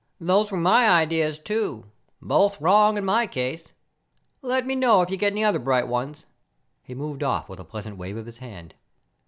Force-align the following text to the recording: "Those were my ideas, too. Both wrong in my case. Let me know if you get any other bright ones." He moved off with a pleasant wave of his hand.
"Those 0.19 0.49
were 0.51 0.57
my 0.57 0.89
ideas, 0.89 1.37
too. 1.37 1.85
Both 2.23 2.59
wrong 2.59 2.97
in 2.97 3.05
my 3.05 3.27
case. 3.27 3.71
Let 4.41 4.65
me 4.65 4.73
know 4.73 5.03
if 5.03 5.11
you 5.11 5.15
get 5.17 5.31
any 5.33 5.43
other 5.43 5.59
bright 5.59 5.87
ones." 5.87 6.25
He 6.81 6.95
moved 6.95 7.21
off 7.21 7.47
with 7.47 7.59
a 7.59 7.63
pleasant 7.63 7.97
wave 7.97 8.17
of 8.17 8.25
his 8.25 8.39
hand. 8.39 8.73